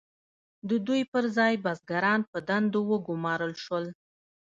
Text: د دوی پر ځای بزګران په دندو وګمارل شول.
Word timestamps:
د 0.69 0.71
دوی 0.87 1.01
پر 1.11 1.23
ځای 1.37 1.53
بزګران 1.63 2.21
په 2.31 2.39
دندو 2.49 2.79
وګمارل 2.91 3.53
شول. 3.63 3.85